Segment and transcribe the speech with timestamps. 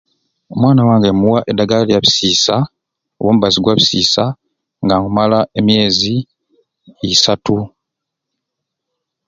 [0.53, 2.55] Omwana wange muwa edagala lya bisisa
[3.19, 4.23] oba omubazi gwa bisisa
[4.83, 6.15] nga nkumala emyeezi
[7.13, 7.57] isaatu.